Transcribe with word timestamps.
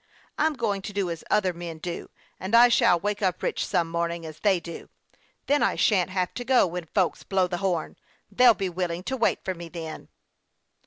I'm 0.35 0.53
going 0.55 0.81
to 0.81 0.93
do 0.93 1.11
as 1.11 1.23
other 1.29 1.53
men 1.53 1.77
do; 1.77 2.09
and 2.39 2.55
I 2.55 2.69
shall 2.69 2.99
wake 2.99 3.21
up 3.21 3.43
rich 3.43 3.63
some 3.63 3.87
morning, 3.87 4.25
as 4.25 4.39
they 4.39 4.59
do. 4.59 4.89
Then 5.45 5.61
I 5.61 5.75
shan't 5.75 6.09
have 6.09 6.33
to 6.33 6.43
go 6.43 6.65
when, 6.65 6.85
folks 6.87 7.21
blow 7.21 7.45
the 7.45 7.57
horn. 7.57 7.97
They'll 8.31 8.55
be 8.55 8.67
willing 8.67 9.03
to 9.03 9.15
wait 9.15 9.45
for 9.45 9.53
me 9.53 9.69
then." 9.69 10.09